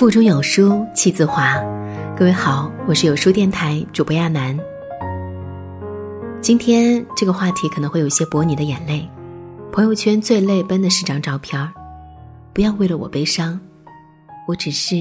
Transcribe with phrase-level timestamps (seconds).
[0.00, 1.62] 腹中有书气自华，
[2.16, 4.58] 各位好，我是有书电台主播亚楠。
[6.40, 9.06] 今天这个话题可能会有些博你的眼泪。
[9.70, 11.70] 朋友圈最泪奔的是张照片儿，
[12.54, 13.60] 不要为了我悲伤，
[14.48, 14.96] 我只是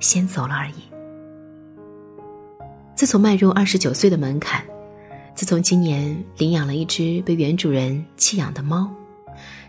[0.00, 0.76] 先走了而已。
[2.94, 4.64] 自从迈入二十九岁的门槛，
[5.34, 8.90] 自从今年领养了一只被原主人弃养的猫，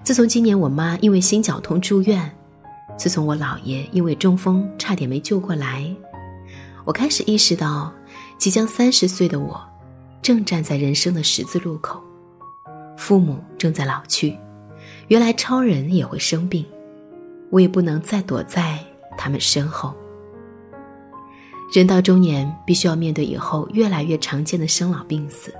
[0.03, 2.31] 自从今年我妈因为心绞痛住院。
[2.97, 5.95] 自从我姥爷因为中风差点没救过来，
[6.83, 7.93] 我开始意识到，
[8.37, 9.61] 即将三十岁的我，
[10.21, 12.01] 正站在人生的十字路口。
[12.97, 14.35] 父母正在老去，
[15.09, 16.65] 原来超人也会生病，
[17.51, 18.79] 我也不能再躲在
[19.15, 19.93] 他们身后。
[21.71, 25.53] 人到中年，必须要面对以后越来越常见的生老病死，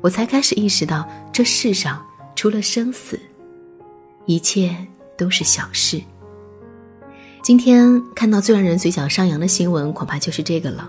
[0.00, 2.02] 我才开始意识到，这世上
[2.34, 3.20] 除了生死，
[4.24, 4.74] 一切
[5.18, 6.00] 都是小事。
[7.50, 10.88] 今天看到最让人嘴角上扬的新闻，恐怕就是这个了。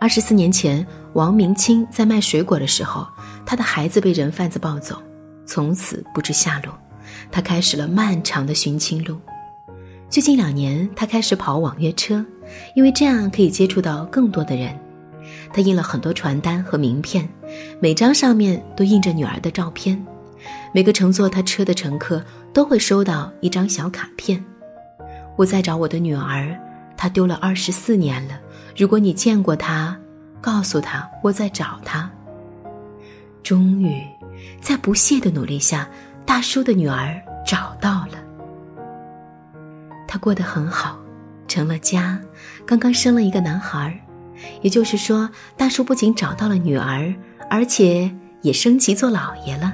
[0.00, 3.06] 二十四年前，王明清在卖水果的时候，
[3.46, 5.00] 他的孩子被人贩子抱走，
[5.46, 6.76] 从此不知下落。
[7.30, 9.20] 他开始了漫长的寻亲路。
[10.10, 12.26] 最近两年，他开始跑网约车，
[12.74, 14.76] 因为这样可以接触到更多的人。
[15.52, 17.28] 他印了很多传单和名片，
[17.80, 20.04] 每张上面都印着女儿的照片。
[20.72, 22.20] 每个乘坐他车的乘客
[22.52, 24.44] 都会收到一张小卡片。
[25.38, 26.58] 我在找我的女儿，
[26.96, 28.40] 她丢了二十四年了。
[28.76, 29.96] 如果你见过她，
[30.40, 32.10] 告诉她我在找她。
[33.44, 34.02] 终于，
[34.60, 35.88] 在不懈的努力下，
[36.26, 37.14] 大叔的女儿
[37.46, 38.18] 找到了。
[40.08, 40.98] 他过得很好，
[41.46, 42.18] 成了家，
[42.66, 43.96] 刚刚生了一个男孩。
[44.60, 47.14] 也就是说，大叔不仅找到了女儿，
[47.48, 48.10] 而且
[48.42, 49.72] 也升级做老爷了。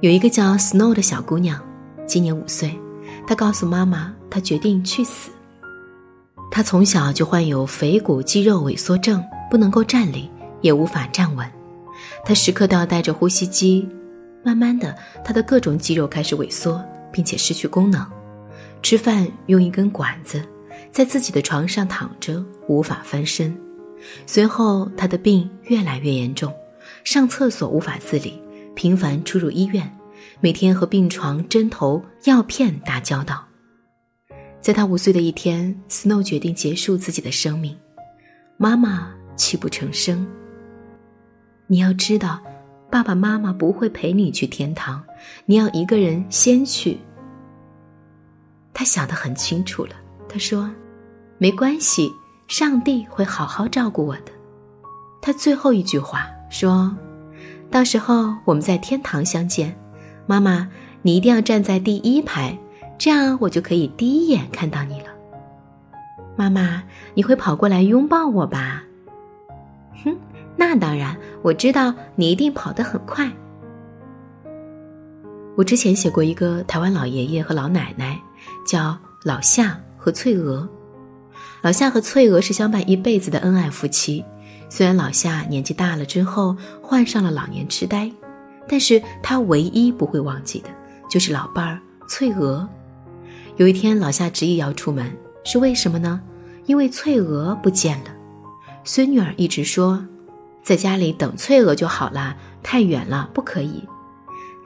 [0.00, 1.60] 有一个叫 Snow 的小姑娘，
[2.06, 2.78] 今年五岁。
[3.28, 5.30] 他告诉妈妈，他决定去死。
[6.50, 10.30] 他从小就患有腓骨肌肉萎缩症，不能够站立，
[10.62, 11.46] 也无法站稳。
[12.24, 13.86] 他时刻都要带着呼吸机。
[14.42, 18.02] 慢慢的，他的各种肌肉开始萎缩，并且失去功能。
[18.82, 20.42] 吃饭用一根管子，
[20.90, 23.54] 在自己的床上躺着，无法翻身。
[24.24, 26.50] 随后，他的病越来越严重，
[27.04, 28.40] 上厕所无法自理，
[28.74, 29.97] 频繁出入医院。
[30.40, 33.44] 每天和病床、针头、药片打交道。
[34.60, 37.76] 在他五岁的一天，Snow 决定结束自己的生命。
[38.56, 40.26] 妈妈泣不成声。
[41.66, 42.40] 你要知道，
[42.90, 45.02] 爸爸妈妈不会陪你去天堂，
[45.46, 46.98] 你要一个人先去。
[48.74, 49.92] 他想得很清楚了。
[50.28, 50.70] 他说
[51.38, 52.10] ：“没关系，
[52.48, 54.32] 上帝会好好照顾我的。”
[55.22, 56.96] 他最后一句话说
[57.70, 59.76] ：“到时候我们在天堂相见。”
[60.28, 60.68] 妈妈，
[61.00, 62.58] 你一定要站在第一排，
[62.98, 65.06] 这样我就可以第一眼看到你了。
[66.36, 66.82] 妈妈，
[67.14, 68.84] 你会跑过来拥抱我吧？
[70.04, 70.14] 哼，
[70.54, 73.32] 那当然，我知道你一定跑得很快。
[75.56, 78.20] 我之前写过一个台湾老爷爷和老奶奶，
[78.66, 80.68] 叫老夏和翠娥。
[81.62, 84.22] 老夏和翠娥是相伴一辈子的恩爱夫妻，
[84.68, 88.12] 虽然老夏年纪大了之后患上了老年痴呆。
[88.68, 90.68] 但是他唯一不会忘记的，
[91.08, 92.68] 就是老伴儿翠娥。
[93.56, 95.10] 有一天，老夏执意要出门，
[95.44, 96.20] 是为什么呢？
[96.66, 98.10] 因为翠娥不见了。
[98.84, 100.06] 孙女儿一直说，
[100.62, 103.82] 在家里等翠娥就好了，太远了，不可以。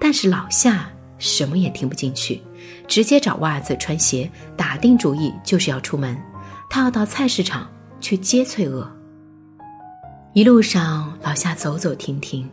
[0.00, 2.42] 但是老夏什么也听不进去，
[2.88, 6.20] 直接找袜子穿鞋，打定主意就是要出门。
[6.68, 7.70] 他要到菜市场
[8.00, 8.90] 去接翠娥。
[10.32, 12.48] 一路上，老夏走走停停。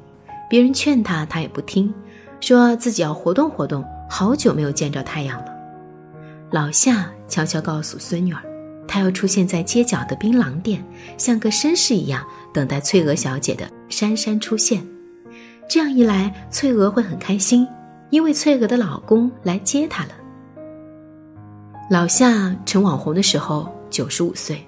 [0.50, 1.94] 别人劝他，他也不听，
[2.42, 5.56] 说自己要活动活动，好久没有见着太阳了。
[6.50, 8.42] 老夏悄悄告诉孙女儿，
[8.88, 10.84] 他要出现在街角的槟榔店，
[11.16, 14.84] 像个绅士一样等待翠娥小姐的姗姗出现。
[15.70, 17.68] 这样一来，翠娥会很开心，
[18.10, 20.12] 因为翠娥的老公来接她了。
[21.92, 24.66] 老夏成网红的时候九十五岁，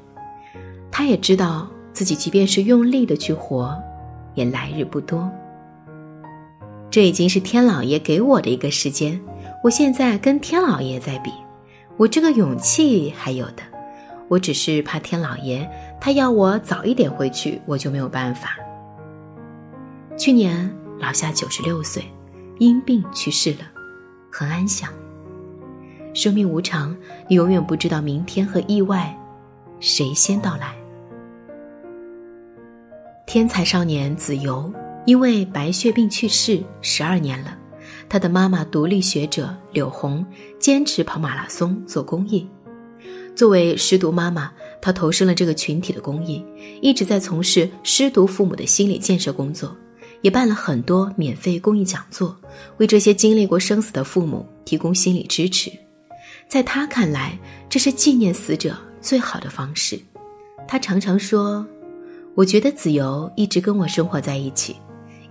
[0.92, 3.76] 他也知道自己即便是用力的去活，
[4.36, 5.28] 也来日不多。
[6.92, 9.18] 这已经是天老爷给我的一个时间，
[9.64, 11.32] 我现在跟天老爷在比，
[11.96, 13.64] 我这个勇气还有的，
[14.28, 15.66] 我只是怕天老爷
[16.02, 18.58] 他要我早一点回去，我就没有办法。
[20.18, 22.04] 去年老夏九十六岁，
[22.60, 23.60] 因病去世了，
[24.30, 24.92] 很安详。
[26.14, 26.94] 生命无常，
[27.30, 29.18] 你永远不知道明天和意外，
[29.80, 30.76] 谁先到来。
[33.26, 34.70] 天才少年子由。
[35.12, 37.54] 因为白血病去世十二年了，
[38.08, 40.26] 他的妈妈独立学者柳红
[40.58, 42.48] 坚持跑马拉松做公益。
[43.36, 44.50] 作为失独妈妈，
[44.82, 46.42] 她投身了这个群体的公益，
[46.82, 49.76] 一直在从事失独父母的心理建设工作，
[50.22, 52.34] 也办了很多免费公益讲座，
[52.78, 55.70] 为这些经历过生死的父母提供心理支持。
[56.48, 57.38] 在她看来，
[57.68, 60.00] 这是纪念死者最好的方式。
[60.66, 61.68] 她常常说
[62.34, 64.74] ：“我觉得子由一直跟我生活在一起，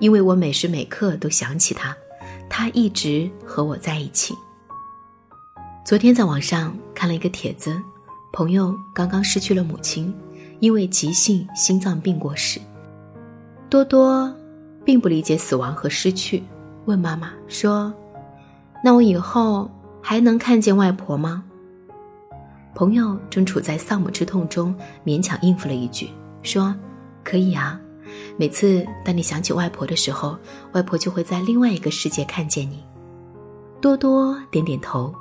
[0.00, 1.96] 因为我每时每刻都想起他，
[2.48, 4.34] 他一直和我在一起。”
[5.86, 7.80] 昨天在网上看了一个帖子，
[8.32, 10.12] 朋友刚刚失去了母亲，
[10.58, 12.60] 因为急性心脏病过世。
[13.68, 14.32] 多多
[14.84, 16.42] 并不理解死亡和失去，
[16.86, 17.92] 问妈妈说
[18.84, 19.70] ：“那我以后
[20.02, 21.44] 还能看见外婆吗？”
[22.74, 24.74] 朋友正处在丧母之痛中，
[25.04, 26.08] 勉强应付了一句
[26.42, 26.74] 说
[27.24, 27.80] ：“可以啊，
[28.36, 30.36] 每次当你想起外婆的时候，
[30.72, 32.82] 外婆就会在另外一个世界看见你。”
[33.80, 35.14] 多多点点头。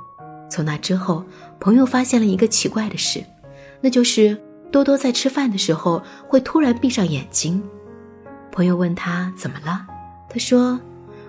[0.50, 1.24] 从那之后，
[1.60, 3.24] 朋友发现了一个奇怪的事，
[3.80, 4.36] 那就是
[4.72, 7.62] 多多在吃饭的时候会突然闭上眼睛。
[8.50, 9.86] 朋友问他怎么了，
[10.28, 10.78] 他说：“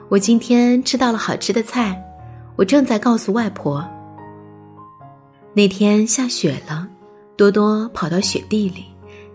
[0.09, 2.03] 我今天吃到了好吃的菜，
[2.55, 3.87] 我正在告诉外婆。”
[5.53, 6.87] 那天下雪了，
[7.37, 8.85] 多多跑到雪地里，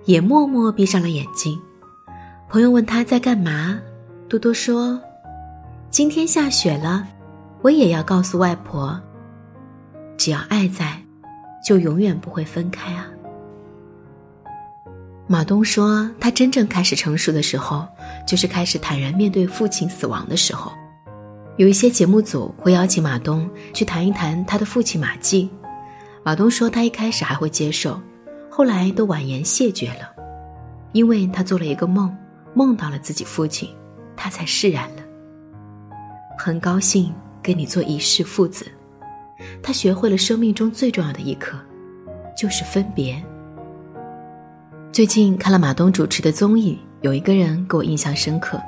[0.05, 1.61] 也默默闭上了眼睛。
[2.49, 3.77] 朋友问他在干嘛，
[4.29, 5.01] 多多说
[5.91, 7.05] ：“今天下雪了，
[7.61, 8.99] 我也要告诉外婆。”
[10.17, 10.97] 只要爱在，
[11.67, 13.05] 就永远不会分开啊。
[15.27, 17.85] 马东说，他真正开始成熟的时候，
[18.25, 20.71] 就是开始坦然面对父亲死亡的时候。
[21.57, 25.51] 有一些节目组会邀请马东去谈一谈他的父亲马季，
[26.23, 28.01] 马东说他一开始还会接受，
[28.49, 30.15] 后来都婉言谢绝了，
[30.93, 32.17] 因为他做了一个梦，
[32.57, 33.69] 梦到了自己父亲，
[34.17, 35.03] 他才释然了。
[36.39, 38.67] 很高兴跟你做一世父子。
[39.63, 41.59] 他学会了生命中最重要的一课，
[42.35, 43.23] 就是分别。
[44.91, 48.59] 最近看了马东主持的综艺，有一个人给我印象深刻，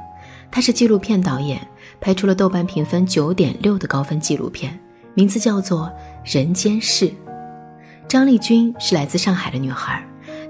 [0.51, 1.67] 他是纪录片导演，
[1.99, 4.79] 拍出了豆瓣评分九点六的高分纪录片，
[5.15, 5.91] 名字叫做
[6.37, 7.07] 《人间世》。
[8.07, 10.07] 张丽君是来自上海的女孩，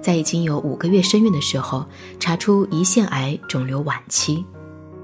[0.08, 1.84] 在已经有五个月身孕的时候，
[2.18, 4.42] 查出胰腺癌肿瘤晚期，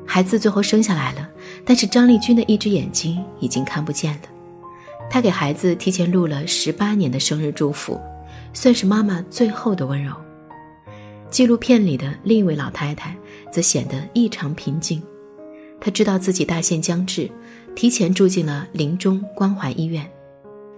[0.07, 1.29] 孩子最后生下来了，
[1.63, 4.21] 但是张丽君的一只眼睛已经看不见了。
[5.11, 8.01] 她给孩子提前录了十八年的生日祝福，
[8.55, 10.11] 算是妈妈最后的温柔。
[11.31, 13.15] 纪录片里的另一位老太太
[13.53, 15.03] 则显得异常平静。
[15.83, 17.31] 她知道自己大限将至，
[17.75, 20.11] 提前住进了临终关怀医院，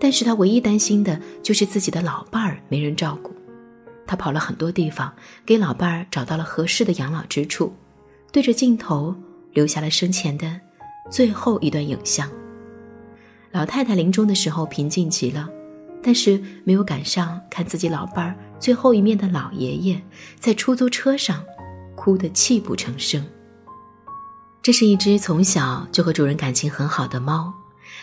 [0.01, 3.36] 但是她唯一担心的就是自己的老伴儿没人照顾。
[4.07, 5.13] 他跑了很多地方，
[5.45, 7.75] 给老伴儿找到了合适的养老之处，
[8.31, 9.15] 对着镜头
[9.53, 10.61] 留下了生前的
[11.11, 12.31] 最后一段影像。
[13.51, 15.49] 老太太临终的时候平静极了，
[16.03, 20.01] 但是没有赶上看自己老伴儿最后一面的老爷爷
[20.39, 21.43] 在出租车上
[21.95, 23.25] 哭得泣不成声。
[24.63, 27.53] 这是一只从小就和主人感情很好的猫，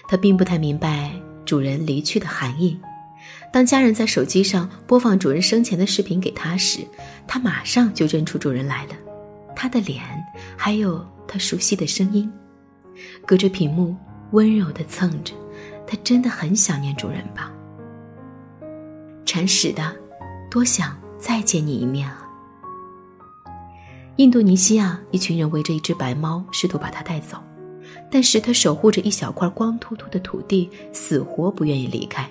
[0.08, 1.14] 它并不太明白
[1.46, 2.80] 主人离去的含义。
[3.52, 6.80] 当家人在手机上播放主人生前的视频给他时，
[7.28, 8.96] 他马上就认出主人来了，
[9.56, 10.02] 他的脸，
[10.58, 12.32] 还有他熟悉的声音，
[13.26, 13.96] 隔着屏幕
[14.32, 15.34] 温柔地蹭着。
[15.86, 17.52] 他真的很想念主人吧？
[19.26, 19.96] 铲屎的，
[20.50, 22.28] 多想再见你一面啊！
[24.16, 27.38] 印度尼西亚一群人围着一只白猫，试图把它带走，
[28.10, 32.28] 但是它守护着一小块光秃秃的土地，死活不愿意离开。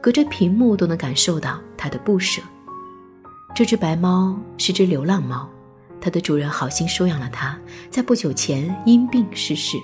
[0.00, 2.40] 隔着屏幕都能感受到它的不舍。
[3.54, 5.48] 这只白猫是只流浪猫，
[6.00, 7.58] 它的主人好心收养了它，
[7.90, 9.76] 在不久前因病逝世。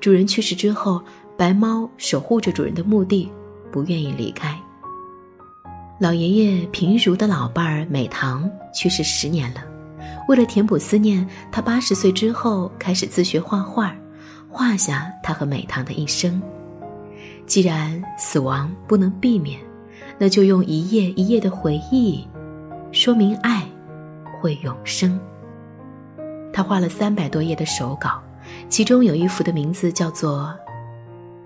[0.00, 1.02] 主人去世之后。
[1.34, 3.28] 白猫守护着主人的墓地，
[3.72, 4.56] 不愿意离开。
[5.98, 9.64] 老爷爷平如的老伴儿美棠去世十年了，
[10.28, 13.96] 为了填补思念，他八十岁之后开始自学画画，
[14.48, 16.40] 画下他和美棠的一生。
[17.52, 19.60] 既然死亡不能避免，
[20.16, 22.26] 那就用一页一页的回忆，
[22.92, 23.62] 说明爱
[24.40, 25.20] 会永生。
[26.50, 28.22] 他画了三百多页的手稿，
[28.70, 30.50] 其中有一幅的名字叫做。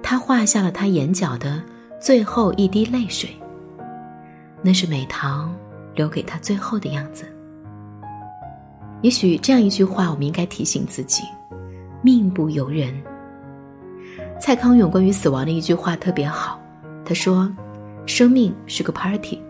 [0.00, 1.60] 他画下了他眼角的
[2.00, 3.28] 最后一滴泪水。
[4.62, 5.52] 那是美棠
[5.96, 7.26] 留给他最后的样子。
[9.02, 11.24] 也许这样一句话，我们应该提醒自己：
[12.00, 12.94] 命不由人。
[14.38, 16.60] 蔡康永关于死亡的一句话特别好，
[17.04, 17.50] 他说
[18.06, 19.42] ：“生命是个 party，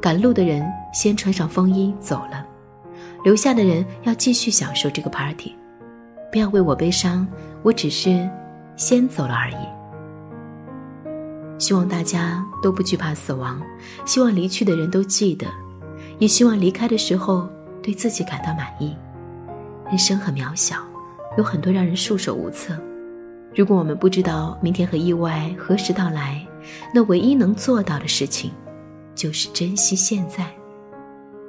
[0.00, 2.46] 赶路的人先穿上风衣走了，
[3.24, 5.54] 留下的人要继续享受这个 party。
[6.30, 7.26] 不要为我悲伤，
[7.62, 8.28] 我只是。”
[8.76, 9.56] 先走了而已。
[11.60, 13.62] 希望大家都不惧怕死亡，
[14.04, 15.46] 希望离去的人都记得，
[16.18, 17.48] 也希望离开的时候
[17.80, 18.96] 对自己感到满意。
[19.86, 20.78] 人生很渺小，
[21.38, 22.76] 有很多让人束手无策。
[23.54, 26.44] 如果我们不知道明天和意外何时到来，
[26.92, 28.50] 那唯一能做到的事情，
[29.14, 30.44] 就是珍惜现在，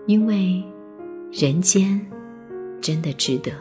[0.06, 0.64] 因为
[1.32, 2.00] 人间
[2.80, 3.52] 真的值得。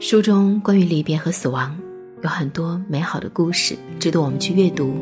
[0.00, 1.76] 书中关于离别和死亡。
[2.22, 4.94] 有很多美好的故事值得我们去阅读。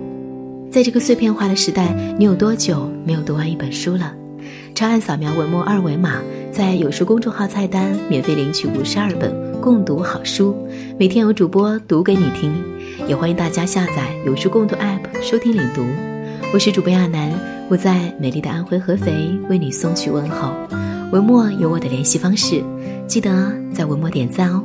[0.73, 4.13] 在这个碎片化的时代，你有多久没有读完一本书了？
[4.75, 10.57] 长按扫描文末二维码，在有书公众号菜单免费领取五十二本共读好书，
[10.99, 12.53] 每天有主播读给你听。
[13.07, 15.85] 也欢迎大家下载有书共读 App 收听领读。
[16.53, 17.33] 我是主播亚楠，
[17.69, 20.53] 我在美丽的安徽合肥为你送去问候。
[21.13, 22.61] 文末有我的联系方式，
[23.07, 24.65] 记得在文末点赞哦。